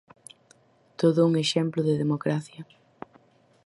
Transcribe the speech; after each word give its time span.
Todo 1.01 1.27
un 1.29 1.33
exemplo 1.43 1.79
de 1.87 1.99
democracia. 2.03 2.61